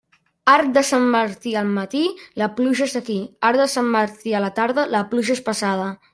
[0.51, 2.01] Arc de Sant Martí al matí,
[2.43, 3.19] la pluja és aquí;
[3.51, 5.91] arc de Sant Martí a la tarda, la pluja és passada.